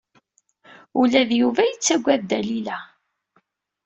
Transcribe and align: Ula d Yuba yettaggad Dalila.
Ula 0.99 1.21
d 1.29 1.31
Yuba 1.39 1.61
yettaggad 1.69 2.21
Dalila. 2.29 2.77